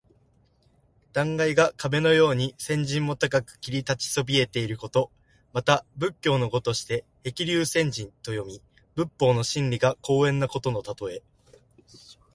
[1.13, 5.11] 断崖が壁のように千仞も高く切り立ちそびえていること。
[5.53, 8.63] また仏教の語として「へきりゅうせんじん」と読み、
[8.95, 11.21] 仏法の真理が高遠なことのたとえ。